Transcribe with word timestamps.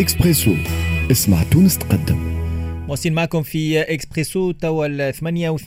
إكسبريسو 0.00 0.54
اسمع 1.10 1.42
تونس 1.52 1.78
تقدم. 1.78 2.16
مواصلين 2.86 3.14
معكم 3.14 3.42
في 3.42 3.80
اكسبريسو 3.80 4.52
توا 4.52 5.10
8 5.10 5.56
و42 5.56 5.66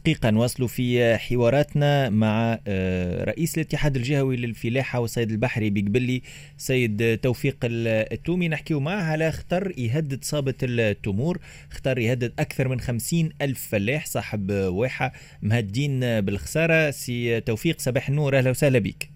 دقيقة. 0.00 0.30
نواصلوا 0.30 0.68
في 0.68 1.16
حواراتنا 1.16 2.10
مع 2.10 2.58
آه، 2.68 3.24
رئيس 3.24 3.58
الاتحاد 3.58 3.96
الجهوي 3.96 4.36
للفلاحة 4.36 5.00
والصيد 5.00 5.30
البحري 5.30 5.70
بقبلي 5.70 6.22
سيد 6.56 7.18
توفيق 7.22 7.56
التومي. 7.62 8.48
نحكيو 8.48 8.80
معه 8.80 9.02
على 9.02 9.32
خطر 9.32 9.72
يهدد 9.78 10.24
صابة 10.24 10.54
التمور. 10.62 11.38
خطر 11.70 11.98
يهدد 11.98 12.32
أكثر 12.38 12.68
من 12.68 12.80
50 12.80 13.30
ألف 13.42 13.68
فلاح 13.70 14.06
صاحب 14.06 14.50
واحة 14.50 15.12
مهدين 15.42 16.20
بالخسارة. 16.20 16.90
سي 16.90 17.40
توفيق 17.40 17.78
صباح 17.78 18.08
النور. 18.08 18.38
أهلا 18.38 18.50
وسهلا 18.50 18.78
بك 18.78 19.08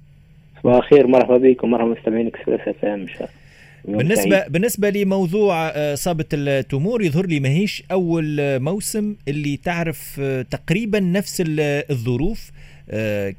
صباح 0.62 0.76
الخير. 0.76 1.06
مرحبا 1.06 1.36
بكم. 1.36 1.70
مرحبا 1.70 1.94
مستمعين 1.98 2.26
Express 2.26 2.60
FM 2.68 3.06
بالنسبة 3.96 4.46
بالنسبة 4.46 4.90
لموضوع 4.90 5.68
آه، 5.68 5.94
صابة 5.94 6.24
التمور 6.32 7.02
يظهر 7.02 7.26
لي 7.26 7.40
ماهيش 7.40 7.82
أول 7.90 8.40
آه، 8.40 8.58
موسم 8.58 9.16
اللي 9.28 9.56
تعرف 9.56 10.16
آه، 10.20 10.42
تقريبا 10.42 11.00
نفس 11.00 11.42
الظروف. 11.46 12.50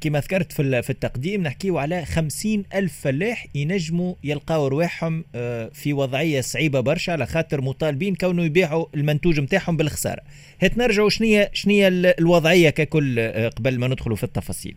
كما 0.00 0.20
ذكرت 0.20 0.52
في 0.52 0.82
في 0.82 0.90
التقديم 0.90 1.42
نحكيو 1.42 1.78
على 1.78 2.04
خمسين 2.04 2.64
ألف 2.74 3.00
فلاح 3.00 3.46
ينجموا 3.54 4.14
يلقاو 4.24 4.66
رواحهم 4.66 5.24
في 5.72 5.92
وضعية 5.92 6.40
صعيبة 6.40 6.80
برشا 6.80 7.12
على 7.12 7.26
خاطر 7.26 7.60
مطالبين 7.60 8.14
كونوا 8.14 8.44
يبيعوا 8.44 8.86
المنتوج 8.94 9.40
نتاعهم 9.40 9.76
بالخسارة. 9.76 10.22
هات 10.62 10.78
نرجعوا 10.78 11.08
شنية 11.08 11.50
شنية 11.52 11.88
الوضعية 11.88 12.70
ككل 12.70 13.20
قبل 13.56 13.78
ما 13.78 13.88
ندخلوا 13.88 14.16
في 14.16 14.24
التفاصيل. 14.24 14.76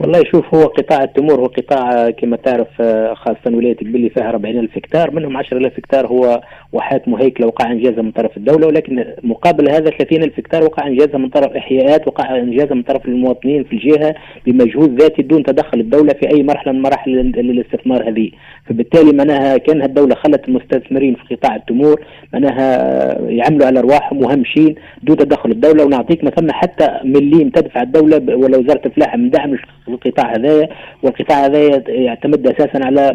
والله 0.00 0.22
شوف 0.32 0.54
هو 0.54 0.64
قطاع 0.64 1.04
التمور 1.04 1.40
هو 1.40 1.46
قطاع 1.46 2.10
كما 2.10 2.36
تعرف 2.36 2.68
آه، 2.80 3.14
خاصة 3.14 3.56
ولاية 3.56 3.76
قبلي 3.76 4.10
فيها 4.10 4.28
40 4.28 4.58
ألف 4.58 4.76
هكتار 4.76 5.10
منهم 5.10 5.36
10 5.36 5.58
ألف 5.58 5.78
هكتار 5.78 6.06
هو 6.06 6.40
واحات 6.72 7.08
مهيكلة 7.08 7.46
وقع 7.46 7.72
إنجازها 7.72 8.02
من 8.02 8.10
طرف 8.10 8.36
الدولة 8.36 8.66
ولكن 8.66 9.04
مقابل 9.22 9.68
هذا 9.70 9.90
30 9.90 10.22
ألف 10.22 10.38
هكتار 10.38 10.64
وقع 10.64 10.86
إنجازها 10.86 11.18
من 11.18 11.28
طرف 11.28 11.52
إحياءات 11.56 12.08
وقع 12.08 12.36
إنجازها 12.36 12.74
من 12.74 12.82
طرف 12.82 13.08
المواطنين 13.08 13.64
في 13.64 13.72
الجهة 13.72 14.14
بمجهود 14.46 15.00
ذاتي 15.00 15.22
دون 15.22 15.42
تدخل 15.42 15.80
الدولة 15.80 16.12
في 16.12 16.30
أي 16.34 16.42
مرحلة 16.42 16.72
من 16.72 16.82
مراحل 16.82 17.18
الاستثمار 17.18 18.08
هذه. 18.08 18.30
فبالتالي 18.66 19.12
معناها 19.12 19.56
كانها 19.56 19.86
الدولة 19.86 20.14
خلت 20.14 20.48
المستثمرين 20.48 21.14
في 21.14 21.34
قطاع 21.34 21.56
التمور 21.56 22.00
معناها 22.32 22.68
يعملوا 23.20 23.66
على 23.66 23.78
أرواحهم 23.78 24.24
وهمشين 24.24 24.74
دون 25.02 25.16
تدخل 25.16 25.50
الدولة. 25.50 25.84
ونعطيك 25.84 26.24
ما 26.24 26.30
ثم 26.30 26.50
حتى 26.50 26.88
مليم 27.04 27.48
تدفع 27.48 27.82
الدولة 27.82 28.36
ولا 28.36 28.58
وزارة 28.58 28.86
الفلاحة 28.86 29.16
من 29.16 29.30
دعم 29.30 29.56
القطاع 29.94 30.36
هذايا 30.36 30.68
والقطاع 31.02 31.46
هذايا 31.46 31.84
يعتمد 31.88 32.46
أساسا 32.46 32.84
على 32.84 33.10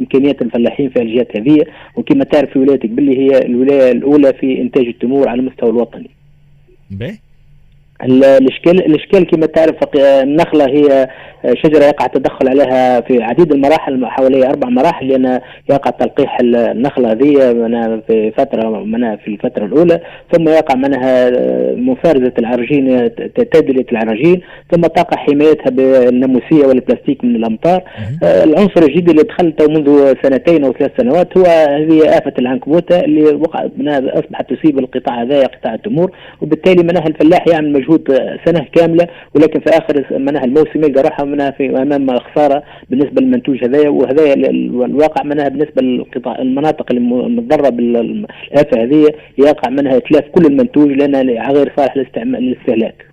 إمكانيات 0.00 0.42
الفلاحين 0.42 0.90
في 0.90 1.02
الجهات 1.02 1.36
هذه 1.36 1.64
وكما 1.96 2.24
تعرف 2.24 2.50
في 2.50 2.58
ولايه 2.58 2.80
قبلي 2.80 3.18
هي 3.18 3.38
الولاية 3.38 3.92
الأولى 3.92 4.32
في 4.32 4.60
إنتاج 4.60 4.86
التمور 4.86 5.28
على 5.28 5.40
المستوى 5.40 5.70
الوطني. 5.70 6.10
الاشكال 8.04 8.86
الإشكال 8.86 9.26
كما 9.26 9.46
تعرف 9.46 9.76
النخلة 9.96 10.64
هي 10.66 11.08
شجرة 11.64 11.84
يقع 11.84 12.06
التدخل 12.06 12.48
عليها 12.48 13.00
في 13.00 13.22
عديد 13.22 13.52
المراحل 13.52 14.06
حوالي 14.06 14.46
أربع 14.46 14.68
مراحل 14.68 15.08
لأن 15.08 15.40
يقع 15.70 15.90
تلقيح 15.90 16.38
النخلة 16.40 17.12
هذه 17.12 17.22
في 18.06 18.32
فتره 18.36 18.84
منها 18.84 19.16
في 19.16 19.28
الفترة 19.28 19.64
الأولى 19.64 20.00
ثم 20.32 20.48
يقع 20.48 20.74
منها 20.74 21.30
مفارزه 21.74 22.32
العرجين 22.38 23.14
تدليه 23.34 23.86
العرجين 23.92 24.40
ثم 24.72 24.80
تقع 24.80 25.16
حمايتها 25.16 25.70
بالناموسية 25.70 26.66
والبلاستيك 26.66 27.24
من 27.24 27.36
الأمطار. 27.36 27.82
العنصر 28.22 28.82
الجديد 28.82 29.10
اللي 29.10 29.22
دخلته 29.22 29.68
منذ 29.68 30.14
سنتين 30.22 30.64
أو 30.64 30.72
ثلاث 30.72 30.90
سنوات 31.00 31.38
هو 31.38 31.44
هذه 31.44 32.18
آفة 32.18 32.32
العنكبوتة 32.38 33.00
اللي 33.00 33.22
وقعت 33.22 33.70
منها 33.76 33.98
أصبحت 34.18 34.52
تصيب 34.52 34.78
القطاع 34.78 35.22
هذا 35.22 35.46
قطاع 35.46 35.74
التمور 35.74 36.10
وبالتالي 36.40 36.82
منها 36.82 37.06
الفلاح 37.06 37.48
يعمل 37.48 37.72
مجهود 37.72 37.89
مجهود 37.90 38.38
سنة 38.44 38.66
كاملة 38.72 39.08
ولكن 39.34 39.60
في 39.60 39.70
آخر 39.70 40.18
منها 40.18 40.44
الموسم 40.44 40.84
يلقى 40.84 41.02
روحها 41.02 41.24
منها 41.24 41.50
في 41.50 41.82
أمام 41.82 42.18
خسارة 42.18 42.62
بالنسبة 42.90 43.22
للمنتوج 43.22 43.64
هذايا 43.64 43.88
وهذايا 43.88 44.34
الواقع 44.34 45.24
منها 45.24 45.48
بالنسبة 45.48 45.82
للقطاع 45.82 46.38
المناطق 46.38 46.92
المضره 46.92 47.68
بالافه 47.68 48.82
هذه 48.82 49.06
يقع 49.38 49.70
منها 49.70 49.96
إتلاف 49.96 50.24
كل 50.24 50.46
المنتوج 50.46 50.90
لأنها 50.90 51.52
غير 51.52 51.72
صالح 51.76 51.96
للاستهلاك. 52.16 53.09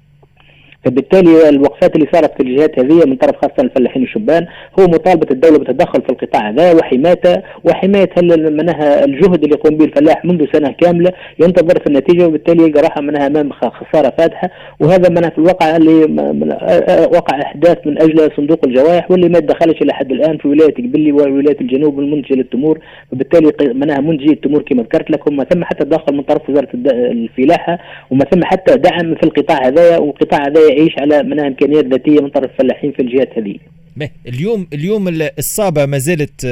فبالتالي 0.86 1.50
الوقفات 1.50 1.96
اللي 1.96 2.08
صارت 2.14 2.34
في 2.38 2.44
الجهات 2.44 2.80
هذه 2.80 3.06
من 3.06 3.16
طرف 3.16 3.36
خاصة 3.36 3.64
الفلاحين 3.64 4.04
الشبان 4.04 4.48
هو 4.80 4.84
مطالبه 4.88 5.28
الدولة 5.32 5.58
بالتدخل 5.58 6.02
في 6.02 6.10
القطاع 6.10 6.50
هذا 6.50 6.74
وحمايته 6.74 7.42
وحماية 7.64 8.10
منها 8.50 9.06
الجهد 9.06 9.44
اللي 9.44 9.56
يقوم 9.56 9.78
به 9.78 9.86
الفلاح 9.86 10.26
منذ 10.26 10.46
سنة 10.54 10.72
كاملة 10.72 11.12
ينتظر 11.40 11.80
في 11.80 11.88
النتيجة 11.88 12.28
وبالتالي 12.28 12.64
يلقى 12.64 12.82
راحه 12.82 13.02
منها 13.02 13.28
أمام 13.28 13.52
خسارة 13.52 14.14
فاتحه 14.18 14.50
وهذا 14.80 15.10
منها 15.10 15.30
في 15.30 15.38
الواقع 15.38 15.76
اللي 15.76 16.04
وقع 17.14 17.42
أحداث 17.42 17.78
من 17.88 18.02
أجل 18.02 18.32
صندوق 18.38 18.60
الجوائح 18.66 19.12
واللي 19.12 19.30
ما 19.30 19.40
تدخلش 19.40 19.82
إلى 19.82 19.94
حد 19.94 20.12
الآن 20.12 20.38
في 20.38 20.48
ولاية 20.48 20.74
قبلي 20.74 21.12
وولاية 21.12 21.62
الجنوب 21.62 22.00
المنتجة 22.00 22.34
للتمور. 22.34 22.80
وبالتالي 23.14 23.74
منها 23.74 24.00
منتجي 24.00 24.34
التمور 24.34 24.62
كما 24.62 24.84
ذكرت 24.84 25.12
لك 25.12 25.28
وما 25.28 25.44
ثم 25.44 25.64
حتى 25.64 25.86
تدخل 25.86 26.16
من 26.16 26.22
طرف 26.24 26.50
وزارة 26.50 26.68
الفلاحة 26.86 27.80
وما 28.12 28.26
ثم 28.26 28.44
حتى 28.44 28.76
دعم 28.78 29.16
في 29.16 29.24
القطاع 29.24 29.68
هذايا 29.68 29.98
والقطاع 29.98 30.48
هذايا 30.48 30.67
يعيش 30.70 30.94
على 31.00 31.24
منها 31.24 31.48
إمكانيات 31.48 31.86
ذاتية 31.86 32.22
من 32.22 32.30
طرف 32.30 32.52
الفلاحين 32.52 32.92
في 32.92 33.02
الجهات 33.02 33.38
هذه. 33.38 33.56
اليوم 34.28 34.68
اليوم 34.74 35.08
الصابة 35.40 35.86
ما 35.86 35.98
زالت 35.98 36.46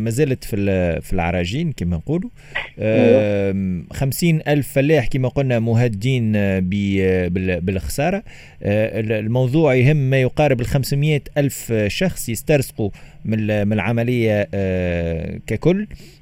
ما 0.00 0.10
زالت 0.10 0.44
في 0.44 0.56
في 1.00 1.12
العراجين 1.12 1.72
كما 1.72 1.96
نقولوا. 1.96 2.30
خمسين 3.92 4.40
ألف 4.48 4.72
فلاح 4.72 5.06
كما 5.06 5.28
قلنا 5.28 5.58
مهدين 5.58 6.32
بالخسارة. 7.60 8.22
الموضوع 8.62 9.74
يهم 9.74 9.96
ما 9.96 10.20
يقارب 10.20 10.60
ال 10.60 10.66
500 10.66 11.20
ألف 11.38 11.72
شخص 11.86 12.28
يسترزقوا 12.28 12.90
من 13.24 13.72
العملية 13.72 14.42
ككل. 15.46 15.80
آه، 15.80 16.19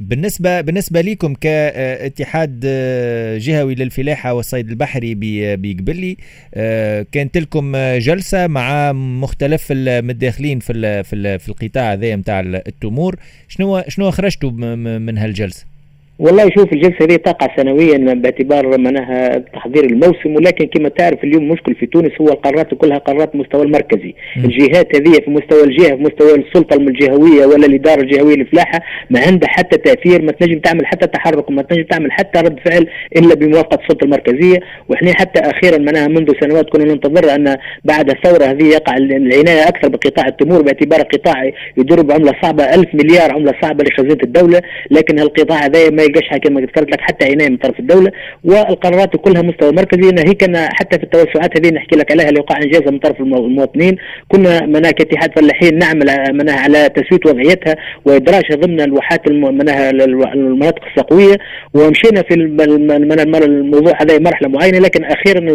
بالنسبة 0.00 0.60
بالنسبة 0.60 1.00
لكم 1.00 1.34
كاتحاد 1.34 2.60
آه، 2.64 3.38
جهوي 3.38 3.74
للفلاحة 3.74 4.32
والصيد 4.32 4.68
البحري 4.68 5.14
بقبلي 5.56 6.16
آه، 6.54 7.06
كانت 7.12 7.38
لكم 7.38 7.76
جلسة 7.98 8.46
مع 8.46 8.92
مختلف 8.92 9.66
المتداخلين 9.70 10.60
في 10.60 11.02
في 11.38 11.48
القطاع 11.48 11.92
هذا 11.92 12.16
نتاع 12.16 12.40
التمور 12.40 13.16
شنو 13.48 13.82
شنو 13.88 14.10
خرجتوا 14.10 14.50
من 14.98 15.18
هالجلسة؟ 15.18 15.77
والله 16.18 16.50
شوف 16.58 16.72
الجلسة 16.72 16.96
هذه 17.00 17.16
تقع 17.16 17.56
سنويا 17.56 18.14
باعتبار 18.14 18.78
منها 18.78 19.38
تحضير 19.38 19.84
الموسم 19.84 20.34
ولكن 20.36 20.66
كما 20.66 20.88
تعرف 20.88 21.24
اليوم 21.24 21.48
مشكل 21.48 21.74
في 21.74 21.86
تونس 21.86 22.12
هو 22.20 22.28
القرارات 22.28 22.74
كلها 22.74 22.98
قرارات 22.98 23.36
مستوى 23.36 23.62
المركزي 23.62 24.14
م. 24.36 24.44
الجهات 24.44 24.96
هذه 24.96 25.12
في 25.24 25.30
مستوى 25.30 25.64
الجهة 25.64 25.96
في 25.96 26.02
مستوى 26.02 26.34
السلطة 26.34 26.76
الجهوية 26.76 27.46
ولا 27.46 27.66
الإدارة 27.66 28.00
الجهوية 28.00 28.36
للفلاحه 28.36 28.80
ما 29.10 29.20
عندها 29.20 29.48
حتى 29.48 29.78
تأثير 29.78 30.22
ما 30.22 30.32
تنجم 30.32 30.58
تعمل 30.58 30.86
حتى 30.86 31.06
تحرك 31.06 31.50
وما 31.50 31.62
تنجم 31.62 31.82
تعمل 31.82 32.12
حتى 32.12 32.40
رد 32.40 32.58
فعل 32.64 32.86
إلا 33.16 33.34
بموافقة 33.34 33.78
السلطة 33.82 34.04
المركزية 34.04 34.58
وإحنا 34.88 35.12
حتى 35.14 35.40
أخيرا 35.40 35.78
منها 35.78 36.08
منذ 36.08 36.32
سنوات 36.40 36.70
كنا 36.70 36.84
ننتظر 36.84 37.34
أن 37.34 37.56
بعد 37.84 38.10
الثورة 38.10 38.44
هذه 38.44 38.64
يقع 38.64 38.96
العناية 38.96 39.68
أكثر 39.68 39.88
بقطاع 39.88 40.26
التمور 40.26 40.62
باعتبار 40.62 41.02
قطاع 41.02 41.52
يدور 41.76 42.02
بعملة 42.02 42.32
صعبة 42.42 42.74
1000 42.74 42.86
مليار 42.94 43.32
عملة 43.32 43.54
صعبة 43.62 43.84
لخزينة 43.84 44.18
الدولة 44.22 44.60
لكن 44.90 45.18
القطاع 45.18 45.64
هذا 45.64 45.90
ما 45.90 46.07
يلقاش 46.08 46.38
كما 46.38 46.60
ذكرت 46.60 46.90
لك 46.90 47.00
حتى 47.00 47.26
عنايه 47.26 47.48
من 47.48 47.56
طرف 47.56 47.80
الدولة 47.80 48.10
والقرارات 48.44 49.16
كلها 49.16 49.42
مستوى 49.42 49.72
مركزي. 49.72 50.28
هي 50.28 50.34
كنا 50.34 50.68
حتى 50.72 50.98
في 50.98 51.04
التوسعات 51.04 51.58
هذه 51.58 51.74
نحكي 51.74 51.96
لك 51.96 52.12
عليها 52.12 52.28
اللي 52.28 52.40
وقع 52.40 52.56
انجازها 52.56 52.90
من 52.90 52.98
طرف 52.98 53.20
المواطنين. 53.20 53.96
كنا 54.28 54.66
منا 54.66 54.90
كاتحاد 54.90 55.38
فلاحين 55.38 55.78
نعمل 55.78 56.06
منا 56.32 56.52
على 56.52 56.88
تسوية 56.88 57.20
وضعيتها 57.26 57.76
وإدراجها 58.04 58.56
ضمن 58.56 58.80
الواحات 58.80 59.28
منها 59.30 59.90
المناطق 59.90 60.84
السقوية. 60.84 61.36
ومشينا 61.74 62.22
في 62.22 62.34
الموضوع 62.34 63.92
هذا 64.02 64.18
مرحلة 64.18 64.48
معينة. 64.48 64.78
لكن 64.78 65.04
أخيرا 65.04 65.52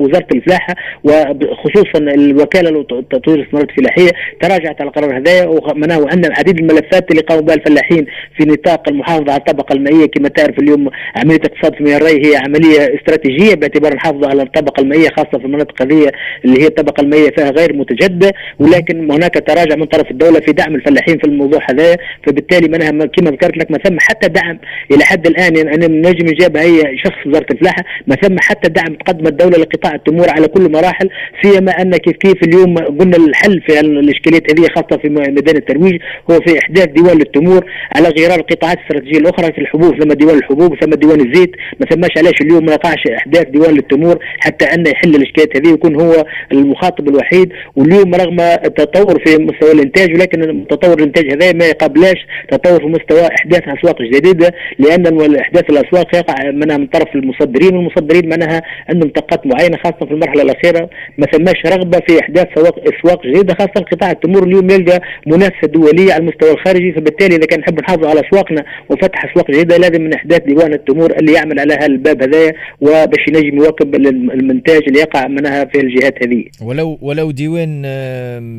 وزارة 0.00 0.26
الفلاحة 0.34 0.74
وخصوصا 1.04 1.98
الوكالة 1.98 2.70
لتطوير 2.70 3.38
الاستثمارات 3.38 3.70
الفلاحية 3.70 4.10
تراجعت 4.40 4.80
على 4.80 4.88
القرار 4.88 5.16
هذا. 5.16 5.46
ومناه 5.46 6.00
وعندنا 6.00 6.34
عديد 6.38 6.58
الملفات 6.58 7.10
اللي 7.10 7.22
قاموا 7.22 7.42
بها 7.42 7.54
الفلاحين 7.54 8.06
في 8.36 8.44
نطاق 8.44 8.88
المحافظة 8.88 9.32
على 9.32 9.40
الطبقة 9.40 9.72
المائيه 9.80 10.06
كما 10.06 10.28
تعرف 10.28 10.58
اليوم 10.58 10.88
عملية 11.16 11.40
اقتصاد 11.44 11.74
في 11.74 11.96
الري 11.96 12.26
هي 12.26 12.36
عملية 12.36 12.94
استراتيجية 12.98 13.54
باعتبار 13.54 13.94
نحافظ 13.94 14.24
على 14.24 14.42
الطبقة 14.42 14.80
المائية 14.80 15.08
خاصة 15.08 15.38
في 15.38 15.44
المناطق 15.44 15.82
هذه 15.82 16.12
اللي 16.44 16.62
هي 16.62 16.66
الطبقة 16.66 17.00
المائية 17.00 17.30
فيها 17.30 17.50
غير 17.50 17.76
متجددة 17.76 18.32
ولكن 18.58 19.10
هناك 19.10 19.34
تراجع 19.34 19.76
من 19.76 19.84
طرف 19.84 20.10
الدولة 20.10 20.40
في 20.40 20.52
دعم 20.52 20.74
الفلاحين 20.74 21.18
في 21.18 21.24
الموضوع 21.24 21.60
هذا 21.70 21.96
فبالتالي 22.26 22.68
منها 22.68 22.90
كما 23.06 23.30
ذكرت 23.30 23.56
لك 23.56 23.70
ما 23.70 23.78
ثم 23.78 23.96
حتى 24.00 24.28
دعم 24.28 24.58
إلى 24.92 25.04
حد 25.04 25.26
الآن 25.26 25.56
يعني 25.56 25.74
أنا 25.74 25.86
نجم 25.86 26.28
يجاب 26.28 26.56
هي 26.56 26.82
شخص 27.04 27.26
وزارة 27.26 27.46
الفلاحة 27.50 27.84
ما 28.06 28.16
ثم 28.16 28.36
حتى 28.40 28.68
دعم 28.68 28.94
تقدم 28.94 29.26
الدولة 29.26 29.58
لقطاع 29.58 29.94
التمور 29.94 30.30
على 30.30 30.48
كل 30.48 30.72
مراحل 30.72 31.08
سيما 31.42 31.72
أن 31.72 31.96
كيف 31.96 32.16
كيف 32.16 32.42
اليوم 32.42 32.74
قلنا 32.74 33.16
الحل 33.16 33.60
في 33.60 33.80
الإشكاليات 33.80 34.50
هذه 34.50 34.68
خاصة 34.68 34.98
في 35.02 35.08
ميدان 35.08 35.56
الترويج 35.56 36.00
هو 36.30 36.40
في 36.40 36.58
إحداث 36.58 36.88
ديوان 36.88 37.18
للتمور 37.18 37.64
على 37.96 38.08
غرار 38.08 38.38
القطاعات 38.40 38.78
الاستراتيجية 38.78 39.18
الأخرى 39.18 39.52
في 39.52 39.58
الحبوب 39.74 40.02
ثم 40.02 40.12
ديوان 40.12 40.38
الحبوب 40.38 40.80
ثم 40.80 40.90
ديوان 40.90 41.20
الزيت. 41.20 41.50
ما 41.80 41.86
ثماش 41.86 42.10
علاش 42.18 42.34
اليوم 42.40 42.64
ما 42.64 42.72
يقعش 42.72 43.06
أحداث 43.16 43.48
ديوان 43.48 43.74
للتمور 43.74 44.18
حتى 44.38 44.64
انه 44.64 44.90
يحل 44.90 45.14
الاشكاليات 45.14 45.56
هذه 45.56 45.70
ويكون 45.70 46.00
هو 46.00 46.24
المخاطب 46.52 47.08
الوحيد. 47.08 47.52
واليوم 47.76 48.14
رغم 48.14 48.40
التطور 48.40 49.24
في 49.24 49.42
مستوى 49.42 49.72
الإنتاج 49.72 50.14
ولكن 50.14 50.66
تطور 50.70 50.98
الإنتاج 50.98 51.32
هذا 51.32 51.52
ما 51.52 51.66
يقابلاش 51.66 52.26
تطور 52.50 52.80
في 52.80 52.86
مستوى 52.86 53.28
أحداث 53.40 53.62
أسواق 53.78 54.02
جديدة 54.02 54.54
لأن 54.78 55.36
احداث 55.40 55.70
الأسواق 55.70 56.16
يقع 56.16 56.50
منها 56.50 56.76
من 56.76 56.86
طرف 56.86 57.14
المصدرين 57.14 57.76
والمصدرين 57.76 58.28
منها 58.28 58.62
عندهم 58.88 59.10
طاقات 59.10 59.46
معينة 59.46 59.76
خاصة 59.76 60.06
في 60.06 60.12
المرحلة 60.12 60.42
الأخيرة. 60.42 60.90
ما 61.18 61.26
ثماش 61.26 61.66
رغبة 61.66 61.98
في 62.08 62.20
أحداث 62.20 62.46
أسواق 62.58 63.26
جديدة 63.26 63.54
خاصة 63.54 63.84
قطاع 63.92 64.10
التمور 64.10 64.42
اليوم 64.42 64.70
يلقى 64.70 65.00
منافسة 65.26 65.66
دولية 65.66 66.12
على 66.12 66.22
المستوى 66.22 66.50
الخارجي. 66.50 66.92
فبالتالي 66.92 67.36
إذا 67.36 67.46
كان 67.46 67.60
نحب 67.60 67.80
نحافظ 67.80 68.06
على 68.06 68.20
أسواقنا 68.20 68.64
وفتح 68.88 69.24
أسواق 69.24 69.49
جديده 69.50 69.76
لازم 69.76 70.02
من 70.02 70.12
أحداث 70.12 70.42
ديوان 70.42 70.72
التمور 70.72 71.16
اللي 71.18 71.32
يعمل 71.32 71.60
على 71.60 71.86
الباب 71.86 72.22
هذايا 72.22 72.52
وباش 72.80 73.28
ينجم 73.28 73.56
يواكب 73.56 73.94
المنتاج 73.94 74.82
اللي 74.88 74.98
يقع 74.98 75.26
منها 75.26 75.64
في 75.64 75.80
الجهات 75.80 76.14
هذه. 76.24 76.44
ولو 76.62 76.98
ولو 77.02 77.30
ديوان 77.30 77.86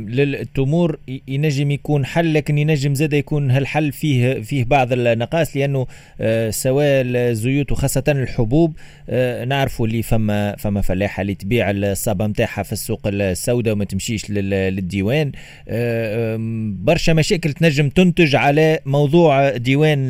للتمور 0.07 0.97
ينجم 1.27 1.71
يكون 1.71 2.05
حل 2.05 2.33
لكن 2.33 2.57
ينجم 2.57 2.93
زاد 2.93 3.13
يكون 3.13 3.51
هالحل 3.51 3.91
فيه 3.91 4.41
فيه 4.41 4.65
بعض 4.65 4.87
النقاص 4.93 5.57
لأنه 5.57 5.87
آه، 6.21 6.49
سواء 6.49 7.01
الزيوت 7.05 7.71
وخاصة 7.71 8.03
الحبوب 8.07 8.73
آه، 9.09 9.45
نعرفوا 9.45 9.87
اللي 9.87 10.01
فما 10.01 10.55
فما 10.55 10.81
فلاحة 10.81 11.21
اللي 11.21 11.35
تبيع 11.35 11.71
الصابة 11.71 12.27
نتاعها 12.27 12.63
في 12.63 12.71
السوق 12.71 13.01
السوداء 13.05 13.73
وما 13.73 13.85
تمشيش 13.85 14.29
للديوان. 14.29 15.31
آه، 15.67 16.37
برشا 16.83 17.11
مشاكل 17.11 17.53
تنجم 17.53 17.89
تنتج 17.89 18.35
على 18.35 18.79
موضوع 18.85 19.57
ديوان 19.57 20.09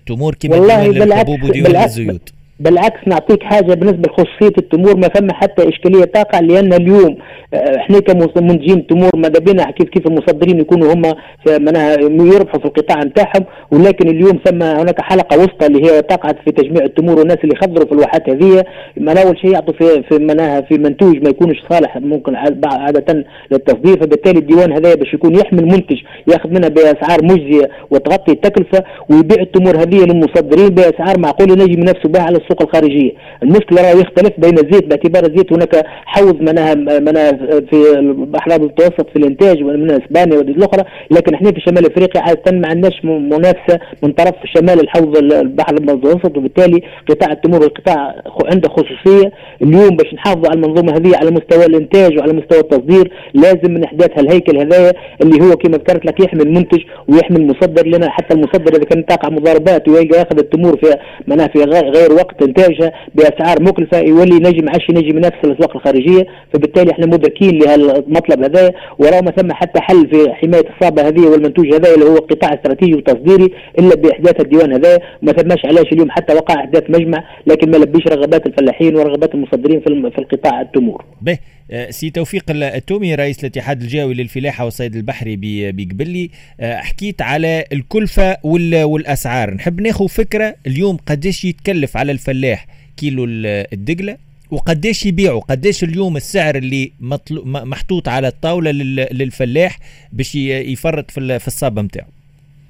للتمور 0.00 0.34
كما 0.34 0.56
ديوان 0.56 0.90
للحبوب 0.90 1.42
وديوان 1.42 1.72
للزيوت. 1.72 2.32
بالعكس 2.60 3.00
نعطيك 3.06 3.42
حاجة 3.42 3.74
بالنسبة 3.74 4.08
لخصوصية 4.08 4.54
التمور 4.58 4.96
ما 4.96 5.08
فما 5.08 5.32
حتى 5.34 5.68
إشكالية 5.68 6.04
تقع 6.04 6.40
لأن 6.40 6.72
اليوم 6.72 7.16
آه، 7.54 7.76
إحنا 7.76 8.00
كمنتجين 8.00 8.86
تمور 8.86 9.10
ماذا 9.16 9.40
بينا؟ 9.40 9.70
كيف 9.70 9.88
كيف 9.88 10.06
المصدرين 10.06 10.60
يكونوا 10.60 10.94
هم 10.94 11.02
معناها 11.48 11.96
يربحوا 12.00 12.60
في 12.60 12.64
القطاع 12.64 13.04
نتاعهم 13.04 13.44
ولكن 13.70 14.08
اليوم 14.08 14.38
ثم 14.44 14.62
هناك 14.62 15.00
حلقة 15.00 15.38
وسطى 15.38 15.66
اللي 15.66 15.90
هي 15.90 16.02
تقعد 16.02 16.36
في 16.44 16.50
تجميع 16.50 16.84
التمور 16.84 17.18
والناس 17.18 17.36
اللي 17.44 17.54
يخضروا 17.56 17.86
في 17.86 17.92
الواحات 17.92 18.30
هذه. 18.30 18.64
ما 18.96 19.22
أول 19.22 19.38
شيء 19.38 19.52
يعطوا 19.52 19.74
في 19.74 20.02
في 20.02 20.24
معناها 20.24 20.60
في 20.60 20.78
منتوج 20.78 21.16
ما 21.22 21.28
يكونش 21.30 21.56
صالح 21.70 21.96
ممكن 21.96 22.36
عادة 22.64 23.24
للتصدير. 23.50 23.96
فبالتالي 24.00 24.38
الديوان 24.38 24.72
هذا 24.72 24.94
باش 24.94 25.14
يكون 25.14 25.34
يحمل 25.34 25.64
منتج 25.64 25.96
ياخذ 26.32 26.50
منها 26.50 26.68
بأسعار 26.68 27.18
مجزية 27.22 27.70
وتغطي 27.90 28.32
التكلفة 28.32 28.84
ويبيع 29.10 29.42
التمور 29.42 29.76
هذه 29.76 30.04
للمصدرين 30.04 30.68
بأسعار 30.68 31.18
معقولة 31.18 31.54
نجم 31.54 31.80
ينافسوا 31.80 32.10
بها 32.10 32.22
على 32.22 32.36
السوق 32.50 32.62
الخارجية. 32.62 33.12
المشكلة 33.42 33.82
راه 33.82 34.00
يختلف 34.00 34.32
بين 34.38 34.58
الزيت 34.58 34.86
باعتبار 34.86 35.24
الزيت 35.26 35.52
هناك 35.52 35.84
حوض 36.04 36.40
منها 36.40 36.74
منها 36.74 37.32
في 37.70 37.98
البحر 37.98 38.56
المتوسط 38.56 39.10
في 39.10 39.16
الإنتاج 39.16 39.62
من 39.62 39.90
أسبانيا 39.90 40.36
والدول 40.36 40.56
الأخرى. 40.56 40.84
لكن 41.10 41.34
إحنا 41.34 41.52
في 41.52 41.60
شمال 41.60 41.86
إفريقيا 41.92 42.22
عادة 42.22 42.52
ما 42.52 42.68
عندناش 42.68 43.04
منافسة 43.04 43.78
من 44.02 44.12
طرف 44.12 44.34
شمال 44.44 44.80
الحوض 44.80 45.16
البحر 45.16 45.74
المتوسط. 45.74 46.36
وبالتالي 46.36 46.82
قطاع 47.08 47.32
التمور 47.32 47.62
القطاع 47.62 48.14
عنده 48.52 48.68
خصوصية 48.68 49.32
اليوم 49.62 49.96
باش 49.96 50.14
نحافظوا 50.14 50.48
على 50.50 50.60
المنظومة 50.60 50.96
هذه 50.96 51.16
على 51.16 51.30
مستوى 51.30 51.66
الإنتاج 51.66 52.18
وعلى 52.18 52.32
مستوى 52.32 52.60
التصدير. 52.60 53.12
لازم 53.34 53.74
من 53.74 53.84
إحداث 53.84 54.18
الهيكل 54.18 54.58
هذايا 54.58 54.92
اللي 55.22 55.44
هو 55.44 55.56
كما 55.56 55.76
ذكرت 55.76 56.06
لك 56.06 56.20
يحمي 56.20 56.42
المنتج 56.42 56.80
ويحمي 57.08 57.36
المصدر. 57.36 57.86
لنا 57.86 58.10
حتى 58.10 58.34
المصدر 58.34 58.76
إذا 58.76 58.84
كان 58.84 59.06
تقع 59.06 59.28
مضاربات 59.28 59.88
ويلقى 59.88 60.18
ياخذ 60.18 60.38
التمور 60.38 60.76
في 60.76 60.96
معناها 61.26 61.48
في 61.48 61.58
غير 61.64 62.12
وقت 62.12 62.39
انتاجها 62.42 62.92
بأسعار 63.14 63.62
مكلفة 63.62 63.98
يولي 63.98 64.34
نجم 64.34 64.68
عش 64.68 64.88
ينجم 64.88 65.16
ينافس 65.18 65.44
الأسواق 65.44 65.76
الخارجية. 65.76 66.26
فبالتالي 66.52 66.92
إحنا 66.92 67.06
مدركين 67.06 67.58
لهالمطلب 67.58 68.42
هذا 68.42 68.72
وراه 68.98 69.20
ما 69.20 69.30
ثم 69.30 69.52
حتى 69.52 69.80
حل 69.80 70.08
في 70.10 70.32
حماية 70.32 70.64
الصابه 70.74 71.08
هذه 71.08 71.20
والمنتوج 71.20 71.74
هذا 71.74 71.94
اللي 71.94 72.04
هو 72.04 72.16
قطاع 72.16 72.54
استراتيجي 72.54 72.94
وتصديري 72.94 73.54
إلا 73.78 73.94
بإحداث 73.94 74.40
الديوان 74.40 74.72
هذا 74.72 74.98
ما 75.22 75.32
ثماش 75.32 75.64
علاش 75.64 75.92
اليوم 75.92 76.10
حتى 76.10 76.34
وقع 76.34 76.54
أحداث 76.54 76.84
مجمع 76.88 77.24
لكن 77.46 77.70
ما 77.70 77.76
لبيش 77.76 78.06
رغبات 78.06 78.46
الفلاحين 78.46 78.96
ورغبات 78.96 79.34
المصدرين 79.34 79.80
في 79.80 80.18
القطاع 80.18 80.60
التمور. 80.60 81.04
به. 81.20 81.38
آه، 81.72 81.90
سي 81.90 82.10
توفيق 82.10 82.44
التومي 82.50 83.14
رئيس 83.14 83.40
الاتحاد 83.40 83.82
الجوي 83.82 84.14
للفلاحه 84.14 84.64
والصيد 84.64 84.96
البحري 84.96 85.36
بقبلي 85.72 86.30
آه، 86.60 86.76
حكيت 86.76 87.22
على 87.22 87.64
الكلفة 87.72 88.36
والأسعار. 88.44 89.54
نحب 89.54 89.80
ناخذ 89.80 90.08
فكرة 90.08 90.54
اليوم 90.66 90.96
قديش 90.96 91.44
يتكلف 91.44 91.96
على 91.96 92.12
الفلاح 92.30 92.66
كيلو 92.96 93.24
الدقلة 93.72 94.16
وقديش 94.50 95.06
يبيعوا 95.06 95.40
قديش 95.40 95.84
اليوم 95.84 96.16
السعر 96.16 96.56
اللي 96.56 96.92
مطلو 97.00 97.42
محطوط 97.44 98.08
على 98.08 98.28
الطاولة 98.28 98.70
للفلاح 98.70 99.78
باش 100.12 100.34
يفرط 100.34 101.10
في 101.10 101.46
الصابة 101.46 101.82
نتاعو 101.82 102.06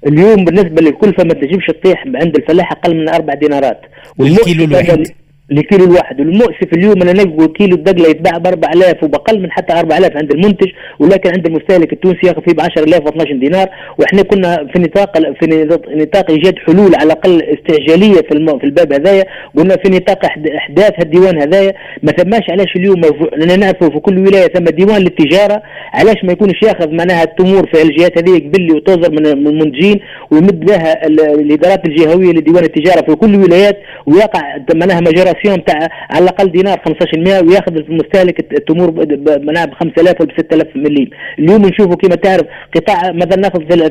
اليوم 0.07 0.45
بالنسبة 0.45 0.81
للكلفة 0.81 1.23
ما 1.23 1.33
تجيبش 1.33 1.67
تطيح 1.67 2.03
عند 2.15 2.35
الفلاح 2.35 2.71
أقل 2.71 2.95
من 2.95 3.09
أربع 3.09 3.33
دينارات. 3.33 3.81
والكيلو 4.17 4.63
الواحد. 4.63 5.07
لكيلو 5.51 5.85
الواحد. 5.85 6.19
والمؤسف 6.19 6.73
اليوم 6.73 7.01
أنا 7.01 7.13
نلقى 7.13 7.47
كيلو 7.47 7.75
الدقلة 7.75 8.09
يتباع 8.09 8.37
ب 8.37 8.47
4000 8.47 9.03
وبقل 9.03 9.39
من 9.41 9.51
حتى 9.51 9.73
4000 9.73 10.17
عند 10.17 10.31
المنتج 10.31 10.67
ولكن 10.99 11.29
عند 11.29 11.45
المستهلك 11.47 11.93
التونسي 11.93 12.27
ياخذ 12.27 12.41
فيه 12.41 12.53
ب 12.53 12.59
10000 12.61 13.05
و 13.05 13.09
12 13.09 13.33
دينار. 13.35 13.67
وإحنا 13.99 14.21
كنا 14.21 14.67
في 14.73 14.79
نطاق 14.79 15.17
في 15.17 15.67
نطاق 15.95 16.31
إيجاد 16.31 16.55
حلول 16.67 16.95
على 16.95 17.03
الأقل 17.03 17.43
استعجالية 17.43 18.21
في 18.21 18.57
في 18.59 18.63
الباب 18.63 18.93
هذايا. 18.93 19.23
قلنا 19.57 19.75
في 19.83 19.89
نطاق 19.89 20.25
أحداث 20.55 20.93
الديوان 21.03 21.41
هذايا. 21.41 21.73
ما 22.03 22.11
ثماش 22.11 22.49
علاش 22.49 22.75
اليوم 22.75 23.01
لأن 23.37 23.59
نعرفوا 23.59 23.89
في 23.89 23.99
كل 23.99 24.17
ولاية 24.17 24.47
ثم 24.53 24.63
ديوان 24.63 25.01
للتجارة. 25.01 25.61
علاش 25.93 26.23
ما 26.23 26.31
يكونش 26.31 26.61
ياخذ 26.63 26.95
معناها 26.95 27.23
التمور 27.23 27.67
في 27.73 27.81
الجهات 27.81 28.17
هذه 28.17 28.39
قبل 28.39 28.71
وتوزر 28.75 29.11
من 29.11 29.25
المنتجين 29.27 29.99
ويمد 30.31 30.69
لها 30.69 31.07
الإدارات 31.07 31.85
الجهوية 31.87 32.31
لديوان 32.31 32.63
التجارة 32.63 33.05
في 33.05 33.15
كل 33.15 33.35
الولايات 33.35 33.77
ويقع 34.05 34.41
معناها 34.75 34.99
مجراسيون 34.99 35.40
تاع 35.41 35.89
على 36.09 36.23
الأقل 36.23 36.51
دينار 36.51 36.77
15% 36.77 37.47
وياخذ 37.47 37.75
المستهلك 37.75 38.53
التمور 38.53 38.91
منها 39.39 39.65
ب 39.65 39.73
5000 39.73 40.21
ولا 40.21 40.33
ب 40.33 40.41
6000 40.41 40.67
مليم. 40.75 41.09
اليوم 41.39 41.65
نشوفوا 41.65 41.95
كما 41.95 42.15
تعرف 42.15 42.45
قطاع 42.75 43.11
مثلا 43.11 43.35
نأخذ 43.35 43.59
في, 43.59 43.89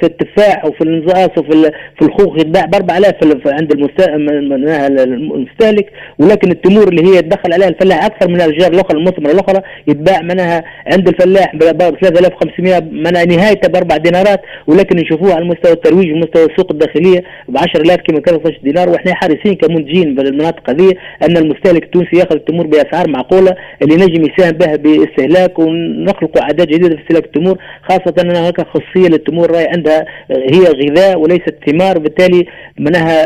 في, 0.00 0.06
التفاح 0.06 0.64
وفي 0.64 0.80
النزاس 0.80 1.30
وفي 1.38 1.70
في 1.98 2.02
الخوخ 2.02 2.36
يتباع 2.36 2.64
ب 2.64 2.74
4000 2.74 3.46
عند 3.46 3.72
المستهلك. 3.72 5.92
ولكن 6.18 6.50
التمور 6.50 6.88
اللي 6.88 7.02
هي 7.02 7.22
تدخل 7.22 7.52
عليها 7.52 7.68
الفلاح 7.68 8.04
أكثر 8.04 8.28
من 8.28 8.40
الأشجار 8.40 8.72
الأخرى 8.72 8.98
المثمرة 8.98 9.32
الأخرى 9.32 9.62
يتباع 9.86 10.22
منها 10.22 10.64
عند 10.86 11.08
الفلاح 11.08 11.56
ب 11.56 11.60
3500 11.60 12.80
منها 12.80 13.24
نهايته 13.24 13.68
ب 13.68 13.76
4 13.76 13.98
دينارات. 13.98 14.40
ولكن 14.66 14.96
نشوفوها 14.96 15.34
على 15.34 15.44
مستوى 15.44 15.72
الترويج 15.72 16.12
ومستوى 16.12 16.44
السوق 16.44 16.72
الداخلية 16.72 17.22
ب 17.48 17.58
10000 17.58 17.96
كما 17.96 18.20
كان 18.20 18.34
12 18.34 18.58
دينار. 18.62 18.88
وإحنا 18.88 19.14
حريصين 19.14 19.54
كمنتجين 19.54 20.14
بالمناطق 20.14 20.65
هذه 20.70 20.92
أن 21.22 21.36
المستهلك 21.36 21.82
التونسي 21.84 22.16
يأخذ 22.16 22.34
التمور 22.34 22.66
بأسعار 22.66 23.10
معقولة 23.10 23.54
اللي 23.82 23.94
نجم 23.94 24.24
يساهم 24.24 24.52
بها 24.52 24.76
باستهلاك 24.76 25.58
ونخلق 25.58 26.42
عادات 26.42 26.68
جديدة 26.68 26.96
في 26.96 27.02
استهلاك 27.02 27.24
التمور 27.24 27.58
خاصة 27.82 28.14
أن 28.20 28.36
هناك 28.36 28.60
خصوصيه 28.60 29.08
للتمور 29.08 29.50
راهي 29.50 29.66
عندها 29.76 30.04
هي 30.30 30.60
غذاء 30.64 31.18
وليست 31.18 31.54
ثمار 31.66 31.98
بالتالي 31.98 32.46
منها 32.78 33.22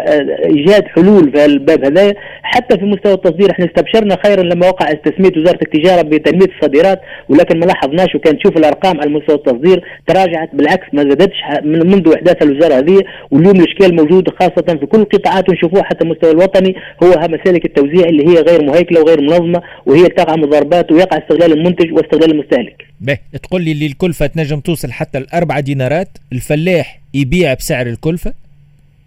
إيجاد 0.47 0.85
حلول 0.88 1.32
في 1.32 1.44
الباب 1.44 1.85
هذا. 1.85 2.14
حتى 2.42 2.78
في 2.78 2.85
مستوى 2.85 3.12
التصدير 3.12 3.50
إحنا 3.50 3.64
استبشرنا 3.66 4.16
خيرا 4.26 4.42
لما 4.42 4.66
وقع 4.68 4.92
تسميه 4.92 5.30
وزارة 5.37 5.59
التجارة 5.62 6.02
بتنميه 6.02 6.47
الصادرات 6.56 7.00
ولكن 7.28 7.59
ما 7.61 7.64
لاحظناش 7.64 8.14
وكان 8.14 8.38
تشوف 8.38 8.56
الأرقام 8.56 9.00
على 9.00 9.11
مستوى 9.11 9.37
التصدير 9.37 9.85
تراجعت 10.06 10.49
بالعكس 10.52 10.87
ما 10.92 11.02
زادتش 11.02 11.37
من 11.64 11.87
منذ 11.87 12.12
إحداث 12.14 12.42
الوزارة 12.42 12.75
هذه 12.75 13.02
واليوم 13.30 13.56
الإشكال 13.56 13.97
موجود 13.97 14.28
خاصة 14.30 14.78
في 14.80 14.87
كل 14.87 14.99
القطاعات 15.00 15.49
ونشوفوه 15.49 15.82
حتى 15.82 16.04
المستوى 16.04 16.30
الوطني 16.30 16.75
هو 17.04 17.12
مسالك 17.30 17.64
التوزيع 17.64 18.08
اللي 18.08 18.26
هي 18.28 18.42
غير 18.42 18.62
مهيكلة 18.62 19.00
وغير 19.00 19.20
منظمة 19.20 19.62
وهي 19.87 20.08
تقع 20.08 20.37
مضاربات 20.37 20.92
ويقع 20.92 21.18
استغلال 21.18 21.52
المنتج 21.52 21.92
واستغلال 21.92 22.30
المستهلك. 22.30 22.87
به 23.00 23.18
تقول 23.42 23.62
لي 23.62 23.72
اللي 23.72 23.87
الكلفه 23.87 24.26
تنجم 24.26 24.60
توصل 24.60 24.92
حتى 24.92 25.18
الأربع 25.18 25.60
دينارات 25.60 26.08
الفلاح 26.32 27.00
يبيع 27.14 27.54
بسعر 27.54 27.87
الكلفة؟ 27.87 28.34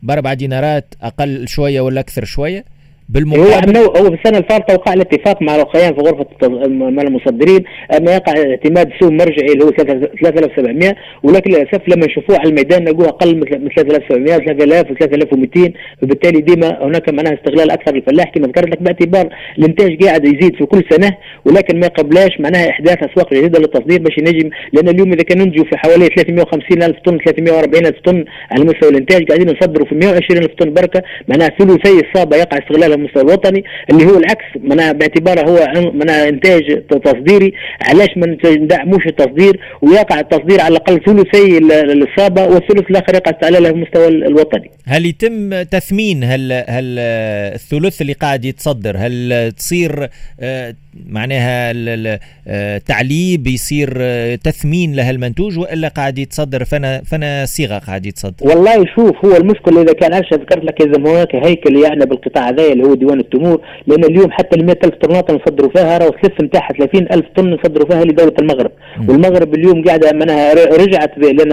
بأربع 0.04 0.34
دينارات 0.34 0.86
أقل 1.02 1.48
شوية 1.48 1.82
ولا 1.82 2.00
أكثر 2.00 2.26
شوية 2.26 2.66
بالمقابل 3.10 3.78
هو 3.78 3.84
هو 3.84 4.04
في 4.04 4.18
السنة 4.24 4.38
الفارطة 4.38 4.74
وقع 4.74 4.94
الاتفاق 4.94 5.42
مع 5.42 5.56
الخيان 5.56 5.94
في 5.96 6.02
غرفة 6.02 6.26
المصدرين 7.02 7.64
أن 7.94 8.08
يقع 8.08 8.34
اعتماد 8.50 8.90
سوم 9.02 9.18
مرجعي 9.18 9.54
اللي 9.54 9.66
هو 9.66 9.70
3700 9.70 10.96
ولكن 11.24 11.52
للأسف 11.52 11.82
لما 11.88 12.06
نشوفوه 12.06 12.38
على 12.40 12.50
الميدان 12.50 12.84
نلقوه 12.84 13.08
أقل 13.08 13.36
من 13.36 13.44
3700 13.44 14.38
3000 14.38 14.92
و 14.92 14.96
3200 14.96 15.74
فبالتالي 16.02 16.42
ديما 16.42 16.84
هناك 16.86 17.10
معناها 17.10 17.34
استغلال 17.34 17.72
أكثر 17.72 17.96
للفلاح 17.96 18.30
كما 18.30 18.48
ذكرت 18.48 18.70
لك 18.70 18.82
باعتبار 18.82 19.30
الإنتاج 19.58 20.04
قاعد 20.04 20.26
يزيد 20.26 20.56
في 20.56 20.66
كل 20.66 20.84
سنة 20.90 21.12
ولكن 21.46 21.80
ما 21.80 21.88
قبلاش 21.88 22.40
معناها 22.40 22.70
إحداث 22.70 22.98
أسواق 23.04 23.34
جديدة 23.34 23.60
للتصدير 23.60 24.02
باش 24.02 24.18
ينجم 24.18 24.50
لأن 24.74 24.90
اليوم 24.90 25.12
إذا 25.14 25.24
كان 25.24 25.38
ننتجوا 25.38 25.66
في 25.66 25.78
حوالي 25.78 26.06
350 26.06 26.84
ألف 26.84 26.98
طن 27.06 27.18
340 27.18 27.86
ألف 27.86 28.00
طن 28.06 28.26
على 28.52 28.64
مستوى 28.66 28.90
الإنتاج 28.90 29.24
قاعدين 29.24 29.48
نصدروا 29.48 29.88
في 29.88 29.96
120 29.96 30.44
ألف 30.44 30.52
طن 30.60 30.74
بركة 30.74 31.04
معناها 31.28 31.50
ثلثي 31.60 32.02
الصابة 32.08 32.38
يقع 32.38 32.58
استغلالها 32.94 32.96
المستوى 32.96 33.24
الوطني 33.24 33.64
اللي 33.90 34.06
هو 34.06 34.18
العكس. 34.18 34.46
معناها 34.64 34.92
باعتباره 34.92 35.50
هو 35.50 35.92
معناها 35.94 36.30
إنتاج 36.30 36.62
تصديري. 37.04 37.54
علاش 37.82 38.10
ما 38.18 38.38
ندعموش 38.46 39.08
التصدير؟ 39.08 39.60
ويقع 39.82 40.20
التصدير 40.20 40.62
على 40.62 40.72
الأقل 40.72 41.00
ثلثي 41.06 41.58
الإصابة 41.58 42.44
والثلث 42.44 42.90
الآخر 42.90 43.16
يقع 43.16 43.32
في 43.32 43.58
المستوى 43.58 44.08
الوطني. 44.08 44.72
هل 44.88 45.06
يتم 45.06 45.64
تثمين 45.64 46.24
هل 46.24 46.52
هل 46.68 47.00
الثلث 47.00 48.02
اللي 48.02 48.14
قاعد 48.14 48.46
يتصدر؟ 48.46 48.96
هل 48.98 49.52
تصير 49.58 50.10
آه، 50.40 50.76
معناها 51.10 51.72
التعليب 52.48 53.48
يصير 53.48 53.90
تثمين 54.36 54.96
لهالمنتوج 54.96 55.60
وإلا 55.60 55.88
قاعد 55.88 56.18
يتصدر؟ 56.18 56.66
فانا 56.66 57.02
فأنا 57.06 57.46
صيغة 57.46 57.78
قاعد 57.78 58.06
يتصدر. 58.06 58.48
والله 58.48 58.86
شوف 58.96 59.26
هو 59.26 59.38
المشكلة 59.38 59.82
إذا 59.82 59.94
كان 59.94 60.14
عرش 60.14 60.34
ذكرت 60.34 60.66
لك 60.66 60.82
اذا 60.82 60.98
هناك 60.98 61.36
هيكل 61.36 61.84
يعني 61.84 62.06
بالقطاع 62.06 62.50
هذا 62.50 62.74
اللي 62.84 62.92
هو 62.92 62.96
ديوان 62.96 63.20
التمور 63.20 63.62
لأن 63.88 64.04
اليوم 64.04 64.32
حتى 64.32 64.60
ال 64.60 64.66
100000 64.66 64.96
طنات 64.96 65.32
نصدروا 65.32 65.70
فيها 65.70 65.98
راهو 65.98 66.12
ثلث 66.24 66.42
نتاعها 66.42 66.74
30000 66.74 67.26
طن 67.36 67.50
نصدروا 67.54 67.90
فيها 67.90 68.04
لدولة 68.06 68.34
المغرب. 68.40 68.72
م. 68.98 69.10
والمغرب 69.10 69.56
اليوم 69.56 69.84
قاعدة 69.84 70.12
منها 70.12 70.54
رجعت 70.54 71.18
لأن 71.18 71.50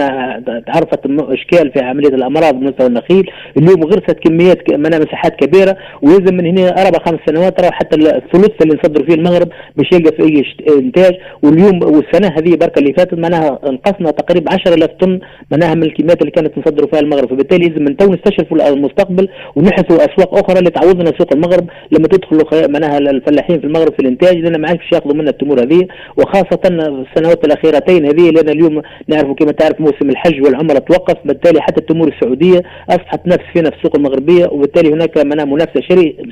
تعرفت 0.67 0.99
إشكال 1.19 1.71
في 1.71 1.79
عملية 1.79 2.09
الأمراض 2.09 2.55
بمستوى 2.59 2.87
النخيل 2.87 3.31
اليوم 3.57 3.83
غرست 3.83 4.17
كميات 4.23 4.73
منها 4.73 4.99
مساحات 4.99 5.35
كبيرة 5.35 5.77
ويلزم 6.01 6.35
من 6.35 6.45
هنا 6.57 6.85
أربع 6.87 6.99
خمس 7.05 7.19
سنوات 7.29 7.61
راهو 7.61 7.71
حتى 7.71 7.95
الثلث 7.95 8.61
اللي 8.61 8.79
نصدروا 8.83 9.05
فيه 9.05 9.13
المغرب 9.13 9.47
باش 9.77 9.91
يلقى 9.91 10.11
في 10.17 10.23
أي 10.23 10.43
إنتاج. 10.79 11.13
واليوم 11.43 11.83
والسنة 11.83 12.27
هذه 12.37 12.55
بركه 12.55 12.79
اللي 12.79 12.93
فاتت 12.93 13.13
معناها 13.13 13.59
نقصنا 13.63 14.11
تقريبا 14.11 14.51
10000 14.53 14.89
طن 14.99 15.19
معناها 15.51 15.75
من 15.75 15.83
الكميات 15.83 16.21
اللي 16.21 16.31
كانت 16.31 16.57
نصدروا 16.57 16.89
فيها 16.89 16.99
المغرب. 16.99 17.29
فبالتالي 17.29 17.67
لازم 17.67 17.83
من 17.83 17.97
تو 17.97 18.13
نستشرفوا 18.13 18.69
المستقبل 18.69 19.29
ونحثوا 19.55 19.97
أسواق 19.97 20.37
أخرى 20.37 20.59
اللي 20.59 20.69
تعوضنا 20.69 21.11
سوق 21.21 21.33
المغرب 21.33 21.69
لما 21.91 22.07
تدخلوا 22.07 22.67
معناها 22.67 22.97
الفلاحين 22.97 23.59
في 23.59 23.67
المغرب 23.67 23.93
في 23.93 23.99
الانتاج 23.99 24.37
لأن 24.37 24.61
ما 24.61 24.69
عادش 24.69 24.91
ياخذوا 24.93 25.15
منا 25.15 25.29
التمور 25.29 25.61
هذه. 25.63 25.87
وخاصة 26.17 26.59
السنوات 26.65 27.45
الأخيرتين 27.45 28.05
هذه 28.05 28.29
لأن 28.29 28.49
اليوم 28.49 28.81
نعرفوا 29.07 29.35
كما 29.35 29.51
تعرف 29.51 29.79
موسم 29.81 30.09
الحج 30.09 30.41
والعمرة 30.45 30.79
توقف 30.79 31.15
بالتالي 31.25 31.61
حتى 31.61 31.81
التمور 31.81 32.07
السعودية 32.07 32.61
أصبحت 32.89 33.27
نفس 33.27 33.43
فينا 33.53 33.69
في 33.69 33.77
السوق 33.77 33.95
المغربية 33.95 34.47
وبالتالي 34.51 34.93
هناك 34.93 35.17
معناها 35.17 35.45
منافسة 35.45 35.81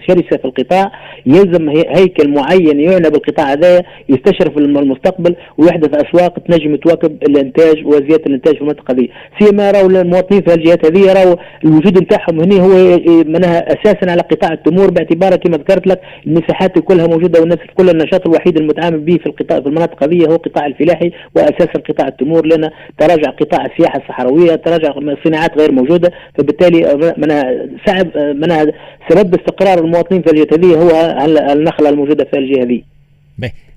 شرسة 0.07 0.37
في 0.37 0.45
القطاع. 0.45 0.91
يلزم 1.25 1.69
هيكل 1.69 2.29
معين 2.29 2.79
يعنى 2.79 3.09
بالقطاع 3.09 3.51
هذا 3.51 3.83
يستشرف 4.09 4.57
المستقبل 4.57 5.35
ويحدث 5.57 5.89
أسواق 5.95 6.39
تنجم 6.39 6.75
تواكب 6.75 7.23
الإنتاج 7.23 7.85
وزيادة 7.85 8.23
الإنتاج 8.27 8.55
في 8.55 8.61
المنطقة 8.61 8.93
هذه. 8.93 9.07
سيما 9.39 9.71
راهو 9.71 9.87
المواطنين 9.87 10.41
في 10.41 10.53
الجهات 10.53 10.85
هذه 10.85 11.13
راهو 11.13 11.37
الوجود 11.65 11.97
نتاعهم 11.97 12.39
هنا 12.41 12.55
هو 12.55 12.99
منها 13.25 13.73
أساسا 13.73 14.11
على 14.11 14.21
قطاع 14.21 14.53
التمور 14.53 14.78
باعتباره 14.87 15.35
كما 15.35 15.57
ذكرت 15.57 15.87
لك 15.87 16.01
المساحات 16.27 16.79
كلها 16.79 17.07
موجودة 17.07 17.39
والناس 17.39 17.59
كل 17.75 17.89
النشاط 17.89 18.27
الوحيد 18.27 18.57
المتعامل 18.57 18.99
به 18.99 19.17
في 19.17 19.25
القطاع 19.25 19.59
في 19.59 19.67
المناطق 19.67 20.03
هذه 20.03 20.25
هو 20.25 20.35
قطاع 20.35 20.65
الفلاحي 20.65 21.11
واساسا 21.35 21.79
قطاع 21.89 22.07
التمور 22.07 22.45
لأن 22.45 22.69
تراجع 22.97 23.29
قطاع 23.29 23.65
السياحة 23.65 23.99
الصحراوية 23.99 24.55
تراجع 24.55 24.93
صناعات 25.23 25.57
غير 25.57 25.71
موجودة. 25.71 26.11
فبالتالي 26.37 27.13
منها 27.17 27.43
صعب 27.87 28.17
منها 28.17 28.65
سبب 29.09 29.35
استقرار 29.35 29.79
المواطنين 29.79 30.21
في 30.21 30.31
الجهة 30.31 30.47
هذه 30.53 30.75
هو 30.75 31.17
النخلة 31.53 31.89
الموجودة 31.89 32.25
في 32.25 32.37
الجهة 32.37 32.63
هذه. 32.63 32.81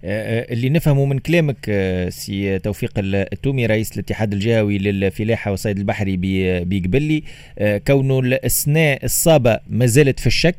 اللي 0.05 0.69
نفهمه 0.69 1.05
من 1.05 1.19
كلامك 1.19 1.57
آه، 1.69 2.09
سي 2.09 2.59
توفيق 2.59 2.93
التومي 2.97 3.67
رئيس 3.67 3.93
الاتحاد 3.93 4.33
الجهوي 4.33 4.79
للفلاحه 4.79 5.51
والصيد 5.51 5.79
البحري 5.79 6.17
بقبلي 6.65 7.23
كونه 7.87 8.19
الأثناء 8.19 9.05
الصابة 9.05 9.59
ما 9.69 9.87
زالت 9.87 10.21
في 10.21 10.27
الشك. 10.27 10.57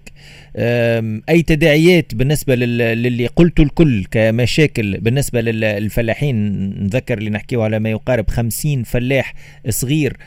أي 1.29 1.41
تداعيات 1.41 2.15
بالنسبة 2.15 2.55
للي 2.55 3.27
قلته 3.27 3.63
الكل 3.63 4.05
كمشاكل 4.11 4.97
بالنسبة 4.99 5.41
للفلاحين 5.41 6.35
نذكر 6.83 7.17
اللي 7.17 7.29
نحكيه 7.29 7.61
على 7.63 7.79
ما 7.79 7.89
يقارب 7.89 8.29
50 8.29 8.83
فلاح 8.83 9.33
صغير 9.69 10.17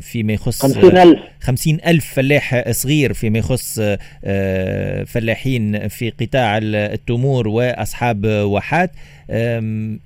فيما 0.00 0.32
يخص 0.32 0.62
50 0.62 0.96
ألف. 0.96 1.20
50 1.40 1.78
ألف 1.86 2.14
فلاح 2.14 2.70
صغير 2.70 3.12
فيما 3.12 3.38
يخص 3.38 3.80
فلاحين 5.06 5.88
في 5.88 6.10
قطاع 6.20 6.58
التمور 6.62 7.48
وأصحاب 7.48 8.26
واحات 8.26 8.90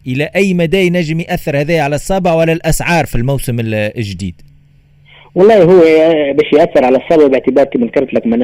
إلى 0.07 0.25
أي 0.37 0.55
مدى 0.55 0.87
ينجم 0.87 1.21
يأثر 1.21 1.61
هذا 1.61 1.81
على 1.81 1.97
الصابع 1.97 2.33
وعلى 2.33 2.53
الأسعار 2.53 3.07
في 3.07 3.15
الموسم 3.15 3.57
الجديد؟ 3.61 4.50
والله 5.35 5.63
هو 5.63 5.81
باش 6.33 6.53
يأثر 6.53 6.85
على 6.85 6.99
الصلاة 6.99 7.29
باعتبار 7.29 7.65
كما 7.65 7.87
ذكرت 7.87 8.15
لك 8.15 8.27
من 8.27 8.39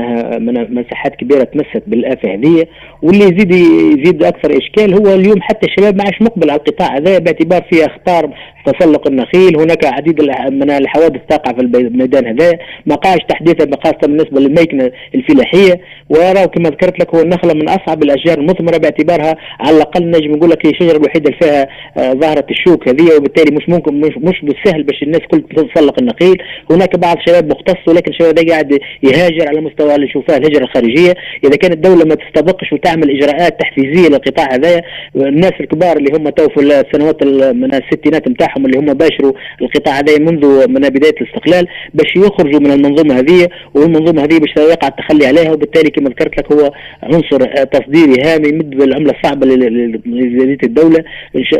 مساحات 0.80 1.16
كبيرة 1.16 1.44
تمست 1.44 1.82
بالافه 1.86 2.34
هذه. 2.34 2.66
واللي 3.02 3.24
يزيد 3.24 3.52
يزيد 3.98 4.24
أكثر 4.24 4.58
إشكال 4.58 4.94
هو 4.94 5.14
اليوم 5.14 5.42
حتى 5.42 5.66
الشباب 5.66 5.96
ما 5.96 6.04
عادش 6.04 6.22
مقبل 6.22 6.50
على 6.50 6.60
القطاع 6.60 6.96
هذا 6.96 7.18
باعتبار 7.18 7.62
فيه 7.70 7.86
أخطار 7.86 8.30
تسلق 8.66 9.08
النخيل 9.08 9.56
هناك 9.56 9.84
عديد 9.84 10.22
من 10.50 10.70
الحوادث 10.70 11.20
تقع 11.28 11.52
في 11.52 11.60
الميدان 11.60 12.26
هذا. 12.26 12.58
ما 12.86 12.94
قاعش 12.94 13.18
تحديثا 13.28 13.70
خاصه 13.84 13.98
بالنسبة 14.02 14.40
للميكنة 14.40 14.90
الفلاحية. 15.14 15.80
ويرى 16.10 16.46
كما 16.46 16.70
ذكرت 16.70 17.00
لك 17.00 17.14
هو 17.14 17.20
النخلة 17.20 17.54
من 17.54 17.68
أصعب 17.68 18.02
الأشجار 18.02 18.38
المثمرة 18.38 18.76
باعتبارها 18.76 19.36
على 19.60 19.76
الأقل 19.76 20.10
نجم 20.10 20.32
نقول 20.32 20.50
لك 20.50 20.66
هي 20.66 20.70
الشجرة 20.70 20.96
الوحيدة 20.96 21.30
اللي 21.30 21.38
فيها 21.40 21.68
آه، 21.98 22.12
ظاهرة 22.12 22.46
الشوك 22.50 22.88
هذه. 22.88 23.16
وبالتالي 23.16 23.56
مش 23.56 23.68
ممكن 23.68 24.00
مش, 24.00 24.12
مش 24.16 24.40
بالسهل 24.42 24.82
باش 24.82 25.02
الناس 25.02 25.20
كل 25.30 25.42
تسلق 25.42 25.94
النخيل. 26.00 26.36
هناك 26.76 26.96
بعض 26.98 27.16
الشباب 27.16 27.50
مختص 27.50 27.88
ولكن 27.88 28.10
الشباب 28.10 28.34
ده 28.34 28.52
قاعد 28.52 28.78
يهاجر 29.02 29.48
على 29.48 29.60
مستوى 29.60 29.94
اللي 29.94 30.06
نشوفها 30.06 30.36
الهجرة 30.36 30.64
الخارجية. 30.64 31.14
إذا 31.44 31.56
كانت 31.56 31.74
الدولة 31.74 32.04
ما 32.04 32.14
تستبقش 32.14 32.72
وتعمل 32.72 33.10
إجراءات 33.10 33.60
تحفيزية 33.60 34.08
للقطاع 34.08 34.48
هذا 34.54 34.82
الناس 35.16 35.52
الكبار 35.60 35.96
اللي 35.96 36.10
هم 36.16 36.28
تو 36.28 36.48
في 36.48 36.60
السنوات 36.60 37.22
من 37.54 37.74
الستينات 37.74 38.28
نتاعهم 38.28 38.66
اللي 38.66 38.78
هم 38.78 38.86
باشروا 38.86 39.32
القطاع 39.62 39.98
هذا 39.98 40.18
منذ 40.18 40.68
من 40.68 40.80
بداية 40.88 41.14
الاستقلال 41.20 41.66
باش 41.94 42.16
يخرجوا 42.16 42.60
من 42.60 42.70
المنظومة 42.70 43.18
هذه. 43.18 43.48
والمنظومة 43.74 44.22
هذه 44.24 44.38
باش 44.38 44.56
يقع 44.56 44.88
التخلي 44.88 45.26
عليها 45.26 45.52
وبالتالي 45.52 45.90
كما 45.90 46.08
ذكرت 46.08 46.38
لك 46.38 46.52
هو 46.52 46.72
عنصر 47.02 47.64
تصديري 47.64 48.22
هام 48.22 48.44
يمد 48.44 48.70
بالعملة 48.70 49.12
الصعبة 49.12 49.46
لميزانيه 49.46 50.58
الدولة. 50.62 51.04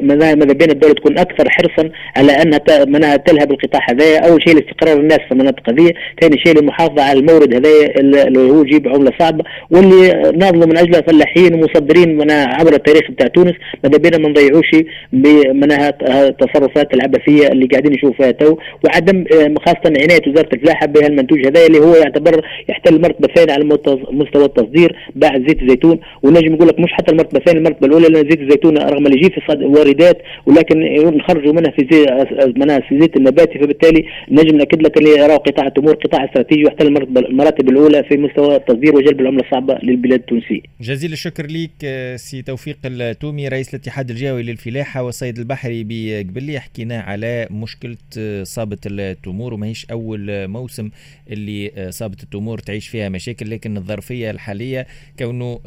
ماذا 0.02 0.34
بين 0.34 0.70
الدولة 0.70 0.94
تكون 0.94 1.18
أكثر 1.18 1.50
حرصا 1.50 1.90
على 2.16 2.32
أنها 2.32 3.16
تلهب 3.16 3.52
القطاع 3.52 3.86
هذا. 3.90 4.18
أول 4.18 4.42
شيء 4.42 4.54
لاستقرار 4.54 5.00
الناس 5.06 5.18
في 5.28 5.32
المناطق 5.32 5.70
هذه 5.70 5.92
ثاني 6.20 6.38
شيء 6.44 6.60
للمحافظه 6.60 7.02
على 7.02 7.18
المورد 7.18 7.54
هذا 7.54 7.68
اللي 8.00 8.50
هو 8.50 8.62
يجيب 8.62 8.88
عملة 8.88 9.12
صعبة 9.18 9.44
واللي 9.70 10.32
ناضلوا 10.36 10.66
من 10.66 10.78
اجله 10.78 11.00
فلاحين 11.00 11.54
ومصدرين 11.54 12.16
من 12.16 12.30
عبر 12.30 12.72
التاريخ 12.72 13.10
بتاع 13.10 13.26
تونس 13.26 13.54
ماذا 13.84 13.98
بينا 13.98 14.18
ما 14.18 14.28
نضيعوش 14.28 14.70
بمنها 15.12 15.94
التصرفات 16.28 16.94
العبثية 16.94 17.48
اللي 17.48 17.66
قاعدين 17.66 17.92
نشوفوا 17.92 18.16
فيها 18.16 18.30
تو 18.30 18.56
وعدم 18.84 19.24
خاصة 19.66 19.80
عناية 19.86 20.20
وزارة 20.26 20.48
الفلاحة 20.54 20.86
بهالمنتوج 20.86 21.46
هذا 21.46 21.66
اللي 21.66 21.78
هو 21.78 21.94
يعتبر 21.94 22.46
يحتل 22.68 22.94
المرتبه 22.96 23.28
الثانية 23.28 23.52
على 23.52 23.64
مستوى 24.10 24.44
التصدير 24.44 24.96
بعد 25.14 25.48
زيت 25.48 25.62
الزيتون. 25.62 25.98
ونجم 26.22 26.52
نقول 26.52 26.68
لك 26.68 26.80
مش 26.80 26.92
حتى 26.92 27.12
المرتبة 27.12 27.38
الثانية 27.38 27.58
المرتبة 27.58 27.86
الأولى 27.86 28.08
لأن 28.08 28.30
زيت 28.30 28.40
الزيتون 28.40 28.78
رغم 28.78 29.06
اللي 29.06 29.16
يجي 29.16 29.30
في 29.30 29.40
واردات 29.64 30.18
ولكن 30.46 30.80
نخرجوا 31.16 31.52
منها 31.52 31.70
في 31.70 31.86
زيت 31.92 32.58
منها 32.58 32.80
في 32.80 32.98
زيت 33.00 33.16
النباتي 33.16 33.58
فبالتالي 33.58 34.04
نجم 34.30 34.56
نأكد 34.56 34.82
لك 34.82 34.95
اللي 34.96 35.10
يراه 35.10 35.36
قطاع 35.36 35.66
التمور 35.66 35.94
قطاع 35.94 36.24
استراتيجي 36.24 36.64
ويحتل 36.64 36.86
المراتب 37.16 37.68
الأولى 37.68 38.04
في 38.04 38.16
مستوى 38.16 38.56
التصدير 38.56 38.96
وجلب 38.96 39.20
العملة 39.20 39.42
الصعبة 39.44 39.78
للبلاد 39.82 40.20
التونسية. 40.20 40.60
جزيل 40.80 41.12
الشكر 41.12 41.46
ليك 41.46 41.70
سي 42.16 42.42
توفيق 42.42 42.78
التومي 42.84 43.48
رئيس 43.48 43.74
الاتحاد 43.74 44.10
الجهوي 44.10 44.42
للفلاحة 44.42 45.02
والصيد 45.02 45.38
البحري 45.38 45.84
بقبلي 45.84 46.60
حكينا 46.60 47.00
على 47.00 47.48
مشكلة 47.50 47.96
صابه 48.42 48.78
التمور 48.86 49.54
وماهيش 49.54 49.86
أول 49.90 50.48
موسم 50.48 50.90
اللي 51.30 51.86
صابه 51.90 52.16
التمور 52.22 52.58
تعيش 52.58 52.88
فيها 52.88 53.08
مشاكل 53.08 53.50
لكن 53.50 53.76
الظرفية 53.76 54.30
الحالية 54.30 54.86
كونه 55.18 55.60